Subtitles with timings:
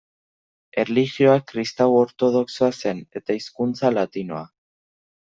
[0.83, 4.41] Erlijioa kristau ortodoxoa zen eta hizkuntza latinoa.